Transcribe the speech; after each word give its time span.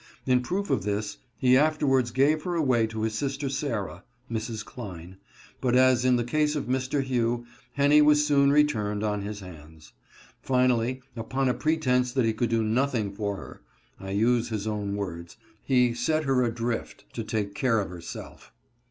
In 0.25 0.41
proof 0.41 0.71
of 0.71 0.81
this, 0.81 1.17
he 1.37 1.55
afterwards 1.55 2.09
gave 2.09 2.41
her 2.41 2.55
away 2.55 2.87
to 2.87 3.03
his 3.03 3.13
sister 3.13 3.49
Sarah 3.49 4.03
(Mrs. 4.31 4.65
Cline), 4.65 5.17
but 5.61 5.75
as 5.75 6.03
in 6.03 6.15
the 6.15 6.23
case 6.23 6.55
of 6.55 6.65
Mr. 6.65 7.03
Hugh, 7.03 7.45
Henny 7.73 8.01
was 8.01 8.25
soon 8.25 8.51
returned 8.51 9.03
on 9.03 9.21
his 9.21 9.41
hands. 9.41 9.93
Finally, 10.41 11.03
upon 11.15 11.49
a 11.49 11.53
pretense 11.53 12.13
that 12.13 12.25
he 12.25 12.33
could 12.33 12.49
do 12.49 12.63
nothing 12.63 13.13
for 13.13 13.35
her 13.35 13.61
(I 13.99 14.09
use 14.09 14.49
his 14.49 14.65
own 14.65 14.95
words), 14.95 15.37
he" 15.61 15.93
set 16.07 16.23
her 16.23 16.41
adrift 16.43 17.05
to 17.13 17.23
take 17.23 17.53
care 17.53 17.79
of 17.79 17.91
herself." 17.91 18.51